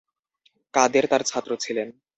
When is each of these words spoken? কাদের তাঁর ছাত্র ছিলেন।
কাদের 0.73 1.05
তাঁর 1.07 1.21
ছাত্র 1.21 1.51
ছিলেন। 1.55 1.87